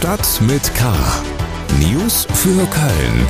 [0.00, 0.94] Stadt mit K.
[1.78, 3.26] News für Köln.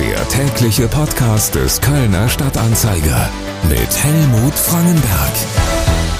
[0.00, 3.28] Der tägliche Podcast des Kölner Stadtanzeiger
[3.68, 5.32] mit Helmut Frangenberg.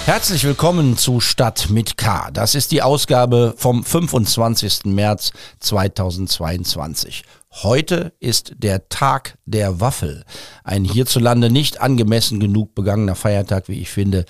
[0.04, 2.30] Herzlich willkommen zu Stadt mit K.
[2.32, 4.84] Das ist die Ausgabe vom 25.
[4.84, 7.22] März 2022.
[7.62, 10.26] Heute ist der Tag der Waffel.
[10.64, 14.26] Ein hierzulande nicht angemessen genug begangener Feiertag, wie ich finde.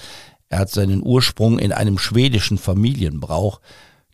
[0.49, 3.61] Er hat seinen Ursprung in einem schwedischen Familienbrauch.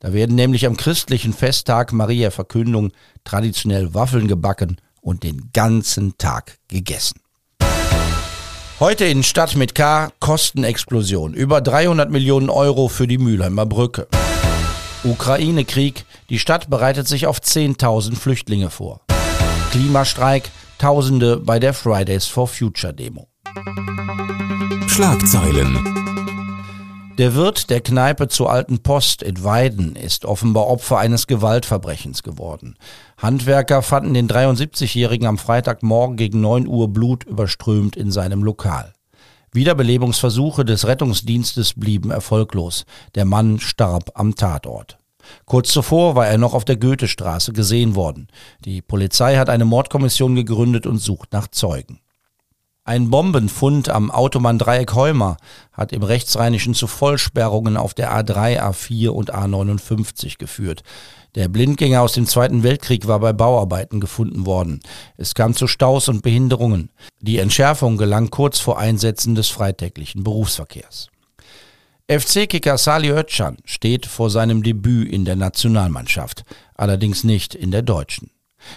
[0.05, 2.93] Da werden nämlich am christlichen Festtag Maria Verkündung
[3.25, 7.21] traditionell Waffeln gebacken und den ganzen Tag gegessen.
[8.81, 11.33] Heute in Stadt mit K Kostenexplosion.
[11.33, 14.07] Über 300 Millionen Euro für die Mülheimer Brücke.
[15.05, 16.05] Ukraine-Krieg.
[16.29, 19.01] Die Stadt bereitet sich auf 10.000 Flüchtlinge vor.
[19.71, 20.51] Klimastreik.
[20.77, 23.29] Tausende bei der Fridays for Future Demo.
[24.87, 26.04] Schlagzeilen.
[27.17, 32.75] Der Wirt der Kneipe zur Alten Post in Weiden ist offenbar Opfer eines Gewaltverbrechens geworden.
[33.19, 38.95] Handwerker fanden den 73-Jährigen am Freitagmorgen gegen 9 Uhr blutüberströmt in seinem Lokal.
[39.53, 42.85] Wiederbelebungsversuche des Rettungsdienstes blieben erfolglos.
[43.15, 44.99] Der Mann starb am Tatort.
[45.45, 48.27] Kurz zuvor war er noch auf der Goethestraße gesehen worden.
[48.65, 52.01] Die Polizei hat eine Mordkommission gegründet und sucht nach Zeugen.
[52.87, 55.39] Ein Bombenfund am Autobahndreieck Heumer
[55.73, 60.83] hat im Rechtsrheinischen zu Vollsperrungen auf der A3, A4 und A59 geführt.
[61.35, 64.81] Der Blindgänger aus dem Zweiten Weltkrieg war bei Bauarbeiten gefunden worden.
[65.17, 66.91] Es kam zu Staus und Behinderungen.
[67.23, 71.09] Die Entschärfung gelang kurz vor Einsätzen des freitäglichen Berufsverkehrs.
[72.07, 78.34] FC-Kicker Sali Özcan steht vor seinem Debüt in der Nationalmannschaft, allerdings nicht in der deutschen.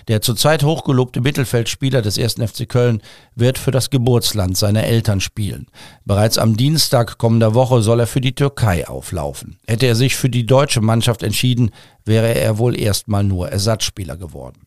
[0.08, 2.36] Der zurzeit hochgelobte Mittelfeldspieler des 1.
[2.36, 3.02] FC Köln
[3.36, 5.68] wird für das Geburtsland seiner Eltern spielen.
[6.06, 9.58] Bereits am Dienstag kommender Woche soll er für die Türkei auflaufen.
[9.68, 11.72] Hätte er sich für die deutsche Mannschaft entschieden,
[12.06, 14.62] wäre er wohl erstmal nur Ersatzspieler geworden.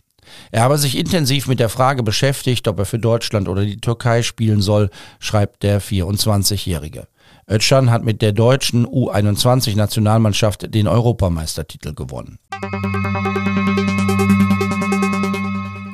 [0.50, 4.22] Er habe sich intensiv mit der Frage beschäftigt, ob er für Deutschland oder die Türkei
[4.22, 7.06] spielen soll, schreibt der 24-Jährige.
[7.48, 12.38] Özcan hat mit der deutschen U21-Nationalmannschaft den Europameistertitel gewonnen.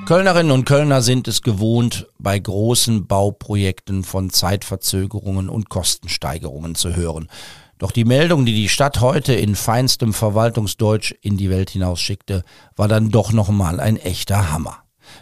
[0.07, 7.27] Kölnerinnen und Kölner sind es gewohnt, bei großen Bauprojekten von Zeitverzögerungen und Kostensteigerungen zu hören.
[7.79, 12.45] Doch die Meldung, die die Stadt heute in feinstem Verwaltungsdeutsch in die Welt hinausschickte,
[12.77, 14.79] war dann doch nochmal ein echter Hammer.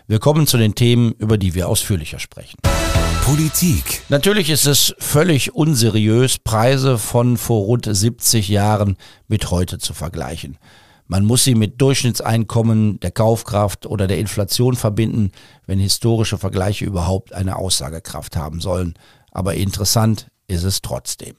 [0.07, 2.59] Wir kommen zu den Themen, über die wir ausführlicher sprechen.
[3.25, 4.03] Politik.
[4.11, 10.59] Natürlich ist es völlig unseriös, Preise von vor rund 70 Jahren mit heute zu vergleichen.
[11.07, 15.33] Man muss sie mit Durchschnittseinkommen, der Kaufkraft oder der Inflation verbinden,
[15.67, 18.95] wenn historische Vergleiche überhaupt eine Aussagekraft haben sollen.
[19.31, 21.35] Aber interessant ist es trotzdem.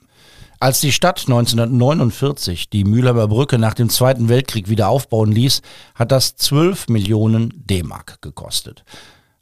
[0.59, 5.61] Als die Stadt 1949 die Mühlheimer Brücke nach dem Zweiten Weltkrieg wieder aufbauen ließ,
[5.95, 8.83] hat das 12 Millionen D-Mark gekostet.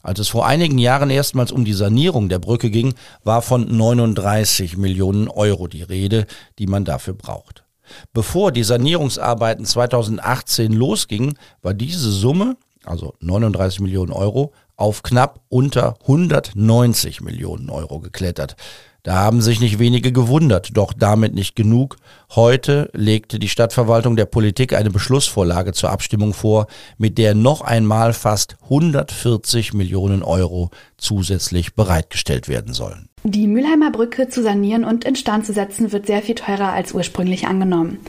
[0.02, 4.76] Als es vor einigen Jahren erstmals um die Sanierung der Brücke ging, war von 39
[4.76, 6.26] Millionen Euro die Rede,
[6.58, 7.63] die man dafür braucht.
[8.12, 15.94] Bevor die Sanierungsarbeiten 2018 losgingen, war diese Summe, also 39 Millionen Euro, auf knapp unter
[16.02, 18.56] 190 Millionen Euro geklettert.
[19.04, 21.96] Da haben sich nicht wenige gewundert, doch damit nicht genug.
[22.34, 28.14] Heute legte die Stadtverwaltung der Politik eine Beschlussvorlage zur Abstimmung vor, mit der noch einmal
[28.14, 33.10] fast 140 Millionen Euro zusätzlich bereitgestellt werden sollen.
[33.26, 37.46] Die Mülheimer Brücke zu sanieren und instand zu setzen wird sehr viel teurer als ursprünglich
[37.46, 38.00] angenommen.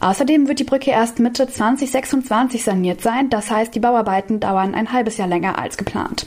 [0.00, 4.90] Außerdem wird die Brücke erst Mitte 2026 saniert sein, das heißt, die Bauarbeiten dauern ein
[4.90, 6.26] halbes Jahr länger als geplant.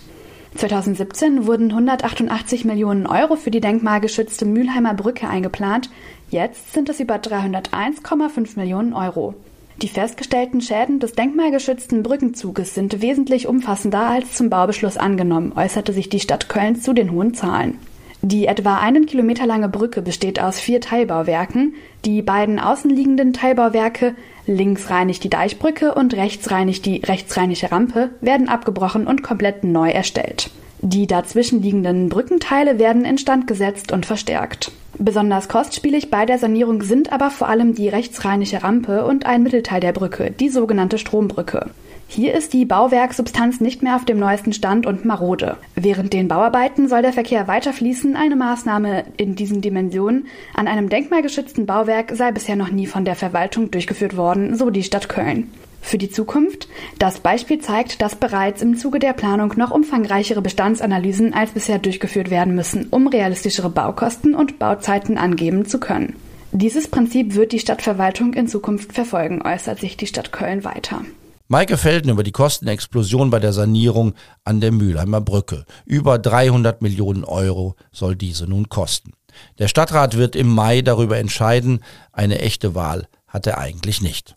[0.53, 5.89] 2017 wurden 188 Millionen Euro für die denkmalgeschützte Mülheimer Brücke eingeplant.
[6.29, 9.33] Jetzt sind es über 301,5 Millionen Euro.
[9.81, 16.09] Die festgestellten Schäden des denkmalgeschützten Brückenzuges sind wesentlich umfassender als zum Baubeschluss angenommen, äußerte sich
[16.09, 17.79] die Stadt Köln zu den hohen Zahlen.
[18.27, 21.75] Die etwa einen Kilometer lange Brücke besteht aus vier Teilbauwerken.
[22.05, 24.15] Die beiden außenliegenden Teilbauwerke,
[24.47, 29.91] links reinigt die Deichbrücke und rechts reinigt die rechtsrheinische Rampe, werden abgebrochen und komplett neu
[29.91, 30.49] erstellt.
[30.81, 34.71] Die dazwischenliegenden Brückenteile werden instand gesetzt und verstärkt.
[34.97, 39.81] Besonders kostspielig bei der Sanierung sind aber vor allem die rechtsrheinische Rampe und ein Mittelteil
[39.81, 41.69] der Brücke, die sogenannte Strombrücke.
[42.07, 45.57] Hier ist die Bauwerksubstanz nicht mehr auf dem neuesten Stand und marode.
[45.75, 48.15] Während den Bauarbeiten soll der Verkehr weiter fließen.
[48.15, 53.15] Eine Maßnahme in diesen Dimensionen an einem denkmalgeschützten Bauwerk sei bisher noch nie von der
[53.15, 55.51] Verwaltung durchgeführt worden, so die Stadt Köln.
[55.81, 56.67] Für die Zukunft?
[56.97, 62.31] Das Beispiel zeigt, dass bereits im Zuge der Planung noch umfangreichere Bestandsanalysen als bisher durchgeführt
[62.31, 66.15] werden müssen, um realistischere Baukosten und Bauzeiten angeben zu können.
[66.51, 71.01] Dieses Prinzip wird die Stadtverwaltung in Zukunft verfolgen, äußert sich die Stadt Köln weiter.
[71.47, 75.65] Maike Felden über die Kostenexplosion bei der Sanierung an der Mülheimer Brücke.
[75.85, 79.13] Über 300 Millionen Euro soll diese nun kosten.
[79.59, 81.83] Der Stadtrat wird im Mai darüber entscheiden.
[82.11, 84.35] Eine echte Wahl hat er eigentlich nicht.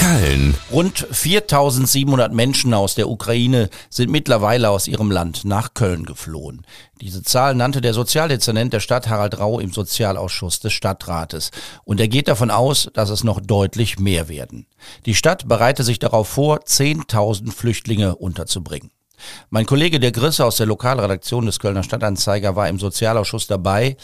[0.00, 0.54] Köln.
[0.72, 6.64] Rund 4700 Menschen aus der Ukraine sind mittlerweile aus ihrem Land nach Köln geflohen.
[7.02, 11.50] Diese Zahl nannte der Sozialdezernent der Stadt Harald Rau im Sozialausschuss des Stadtrates.
[11.84, 14.66] Und er geht davon aus, dass es noch deutlich mehr werden.
[15.04, 18.90] Die Stadt bereite sich darauf vor, 10.000 Flüchtlinge unterzubringen.
[19.50, 23.96] Mein Kollege Dirk Grisse aus der Lokalredaktion des Kölner Stadtanzeiger war im Sozialausschuss dabei.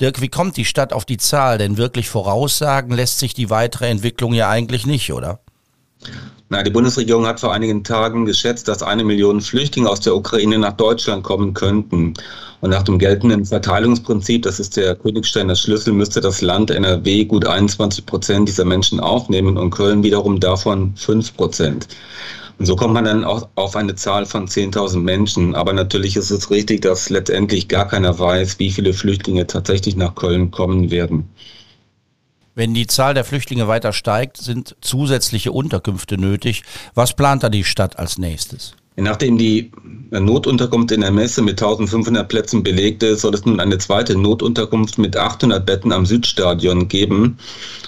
[0.00, 1.58] Dirk, wie kommt die Stadt auf die Zahl?
[1.58, 5.40] Denn wirklich voraussagen lässt sich die weitere Entwicklung ja eigentlich nicht, oder?
[6.52, 10.58] Na, die Bundesregierung hat vor einigen Tagen geschätzt, dass eine Million Flüchtlinge aus der Ukraine
[10.58, 12.14] nach Deutschland kommen könnten.
[12.60, 17.24] Und nach dem geltenden Verteilungsprinzip, das ist der Königstein der Schlüssel, müsste das Land NRW
[17.24, 21.86] gut 21 Prozent dieser Menschen aufnehmen und Köln wiederum davon 5 Prozent.
[22.60, 25.54] Und so kommt man dann auch auf eine Zahl von 10.000 Menschen.
[25.54, 30.14] Aber natürlich ist es richtig, dass letztendlich gar keiner weiß, wie viele Flüchtlinge tatsächlich nach
[30.14, 31.30] Köln kommen werden.
[32.54, 36.62] Wenn die Zahl der Flüchtlinge weiter steigt, sind zusätzliche Unterkünfte nötig.
[36.94, 38.74] Was plant da die Stadt als nächstes?
[38.96, 39.70] Nachdem die
[40.10, 44.98] Notunterkunft in der Messe mit 1500 Plätzen belegt ist, soll es nun eine zweite Notunterkunft
[44.98, 47.38] mit 800 Betten am Südstadion geben.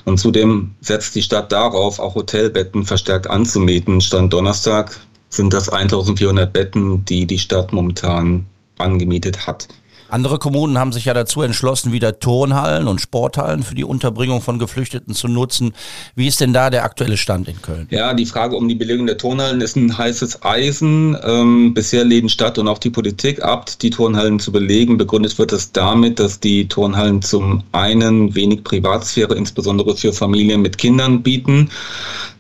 [0.05, 4.01] Und zudem setzt die Stadt darauf, auch Hotelbetten verstärkt anzumieten.
[4.01, 8.47] Stand Donnerstag sind das 1400 Betten, die die Stadt momentan
[8.79, 9.69] angemietet hat.
[10.09, 14.59] Andere Kommunen haben sich ja dazu entschlossen, wieder Turnhallen und Sporthallen für die Unterbringung von
[14.59, 15.73] Geflüchteten zu nutzen.
[16.15, 17.87] Wie ist denn da der aktuelle Stand in Köln?
[17.91, 21.17] Ja, die Frage um die Belegung der Turnhallen ist ein heißes Eisen.
[21.25, 24.99] Ähm, bisher lehnen Stadt und auch die Politik ab, die Turnhallen zu belegen.
[24.99, 30.79] Begründet wird es damit, dass die Turnhallen zum einen wenig Privatsphäre, insbesondere für Familien mit
[30.79, 31.71] Kindern bieten.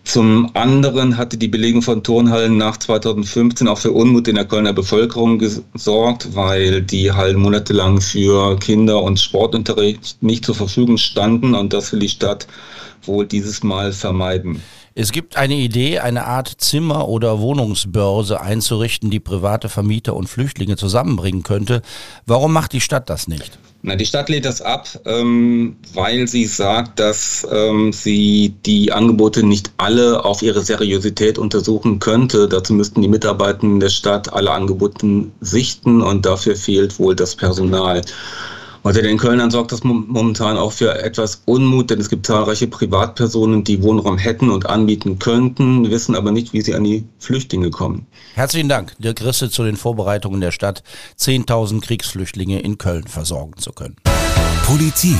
[0.04, 4.72] Zum anderen hatte die Belegung von Turnhallen nach 2015 auch für Unmut in der Kölner
[4.72, 11.75] Bevölkerung gesorgt, weil die Hallen monatelang für Kinder- und Sportunterricht nicht zur Verfügung standen und
[11.75, 12.46] das will die Stadt
[13.02, 14.62] wohl dieses Mal vermeiden.
[14.94, 20.76] Es gibt eine Idee, eine Art Zimmer- oder Wohnungsbörse einzurichten, die private Vermieter und Flüchtlinge
[20.76, 21.80] zusammenbringen könnte.
[22.26, 23.58] Warum macht die Stadt das nicht?
[23.84, 29.44] Na, die Stadt lehnt das ab, ähm, weil sie sagt, dass ähm, sie die Angebote
[29.44, 32.46] nicht alle auf ihre Seriosität untersuchen könnte.
[32.46, 38.02] Dazu müssten die Mitarbeitenden der Stadt alle Angebote sichten und dafür fehlt wohl das Personal.
[38.84, 43.62] Unter den Kölnern sorgt das momentan auch für etwas Unmut, denn es gibt zahlreiche Privatpersonen,
[43.62, 48.06] die Wohnraum hätten und anbieten könnten, wissen aber nicht, wie sie an die Flüchtlinge kommen.
[48.34, 50.82] Herzlichen Dank, Dirk Risse, zu den Vorbereitungen der Stadt,
[51.19, 53.96] 10.000 Kriegsflüchtlinge in Köln versorgen zu können.
[54.67, 55.17] Politik.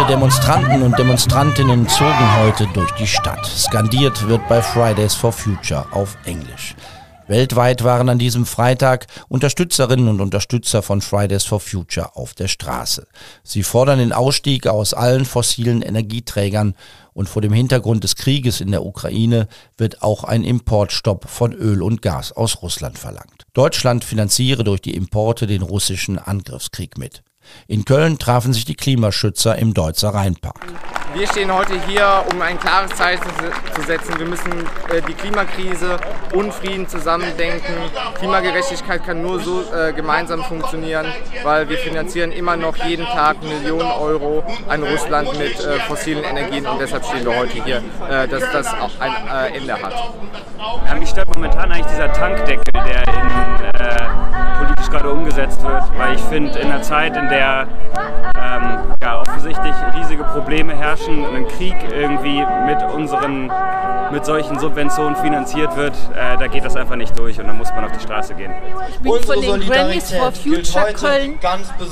[0.00, 3.44] Tausende Demonstranten und Demonstrantinnen zogen heute durch die Stadt.
[3.44, 6.74] Skandiert wird bei Fridays for Future auf Englisch.
[7.26, 13.06] Weltweit waren an diesem Freitag Unterstützerinnen und Unterstützer von Fridays for Future auf der Straße.
[13.42, 16.74] Sie fordern den Ausstieg aus allen fossilen Energieträgern
[17.12, 21.82] und vor dem Hintergrund des Krieges in der Ukraine wird auch ein Importstopp von Öl
[21.82, 23.44] und Gas aus Russland verlangt.
[23.52, 27.22] Deutschland finanziere durch die Importe den russischen Angriffskrieg mit.
[27.68, 30.66] In Köln trafen sich die Klimaschützer im Deutzer Rheinpark.
[31.12, 33.24] Wir stehen heute hier, um ein klares Zeichen
[33.74, 34.16] zu setzen.
[34.16, 34.52] Wir müssen
[34.92, 35.96] äh, die Klimakrise
[36.32, 37.74] und Frieden zusammendenken.
[38.18, 41.06] Klimagerechtigkeit kann nur so äh, gemeinsam funktionieren,
[41.42, 46.64] weil wir finanzieren immer noch jeden Tag Millionen Euro an Russland mit äh, fossilen Energien
[46.64, 49.94] und deshalb stehen wir heute hier, dass das auch ein Ende hat.
[50.86, 54.29] Ja, mich stört momentan eigentlich dieser Tankdeckel, der in, äh,
[54.90, 57.66] politisch gerade umgesetzt wird, weil ich finde, in einer Zeit, in der
[58.36, 63.50] ähm, ja, offensichtlich riesige Probleme herrschen und ein Krieg irgendwie mit unseren
[64.12, 67.68] mit solchen Subventionen finanziert wird, äh, da geht das einfach nicht durch und dann muss
[67.70, 68.52] man auf die Straße gehen.
[68.88, 71.38] Ich bin Unsere von den Grammys for Future Köln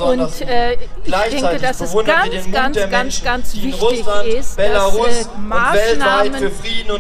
[0.01, 0.73] und äh,
[1.05, 4.05] ich denke, dass es ganz, ganz, ganz, ganz wichtig
[4.37, 6.51] ist, Belarus dass äh, Maßnahmen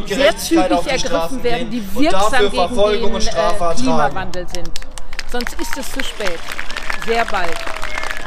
[0.06, 4.70] sehr zügig ergriffen werden, die wirksam gegen den äh, Klimawandel sind.
[5.30, 6.38] Sonst ist es zu spät.
[7.06, 7.54] Sehr bald.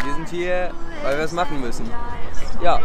[0.04, 1.90] Wir sind hier, weil wir es machen müssen.
[2.62, 2.80] Ja,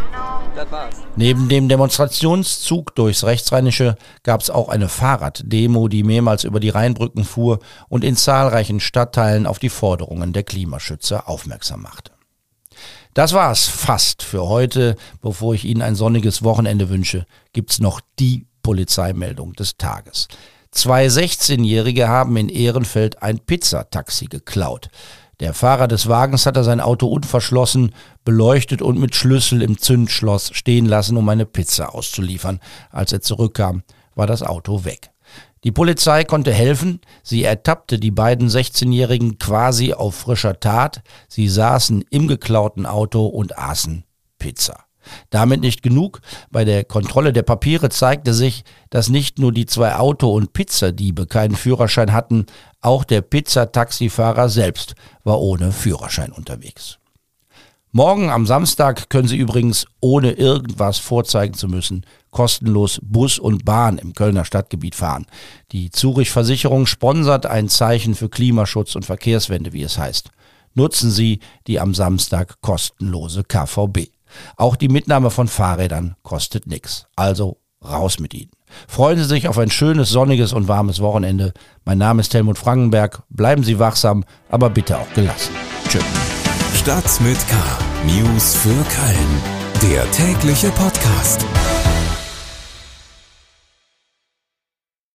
[0.55, 0.95] das war's.
[1.17, 7.25] Neben dem Demonstrationszug durchs Rechtsrheinische gab es auch eine Fahrraddemo, die mehrmals über die Rheinbrücken
[7.25, 7.59] fuhr
[7.89, 12.13] und in zahlreichen Stadtteilen auf die Forderungen der Klimaschützer aufmerksam machte.
[13.13, 14.97] Das war's fast für heute.
[15.21, 20.29] Bevor ich Ihnen ein sonniges Wochenende wünsche, gibt's noch die Polizeimeldung des Tages.
[20.77, 24.91] Zwei 16-Jährige haben in Ehrenfeld ein Pizzataxi geklaut.
[25.41, 27.95] Der Fahrer des Wagens hatte sein Auto unverschlossen,
[28.27, 32.61] beleuchtet und mit Schlüssel im Zündschloss stehen lassen, um eine Pizza auszuliefern.
[32.91, 33.85] Als er zurückkam,
[34.17, 35.13] war das Auto weg.
[35.65, 37.01] Die Polizei konnte helfen.
[37.23, 41.01] Sie ertappte die beiden 16-Jährigen quasi auf frischer Tat.
[41.27, 44.05] Sie saßen im geklauten Auto und aßen
[44.39, 44.86] Pizza.
[45.31, 46.21] Damit nicht genug.
[46.51, 51.27] Bei der Kontrolle der Papiere zeigte sich, dass nicht nur die zwei Auto- und Pizzadiebe
[51.27, 52.47] keinen Führerschein hatten,
[52.81, 54.95] auch der Pizzataxifahrer selbst
[55.25, 56.99] war ohne Führerschein unterwegs.
[57.97, 63.97] Morgen am Samstag können Sie übrigens, ohne irgendwas vorzeigen zu müssen, kostenlos Bus und Bahn
[63.97, 65.25] im Kölner Stadtgebiet fahren.
[65.73, 70.31] Die Zurich Versicherung sponsert ein Zeichen für Klimaschutz und Verkehrswende, wie es heißt.
[70.75, 74.11] Nutzen Sie die am Samstag kostenlose KVB.
[74.57, 77.07] Auch die Mitnahme von Fahrrädern kostet nichts.
[77.17, 78.51] Also raus mit ihnen.
[78.89, 81.53] Freuen Sie sich auf ein schönes, sonniges und warmes Wochenende.
[81.85, 83.23] Mein Name ist Helmut Frankenberg.
[83.29, 85.53] Bleiben Sie wachsam, aber bitte auch gelassen.
[85.89, 86.05] Tschüss.
[86.75, 87.57] Stadt mit K.
[88.07, 89.93] News für Köln.
[89.93, 91.45] Der tägliche Podcast.